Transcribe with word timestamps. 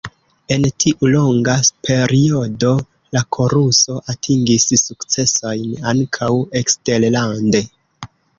En 0.53 0.63
tiu 0.83 1.09
longa 1.15 1.57
periodo 1.87 2.71
la 3.17 3.23
koruso 3.37 3.99
atingis 4.15 4.67
sukcesojn 4.85 5.71
ankaŭ 5.93 6.33
eksterlande. 6.63 7.65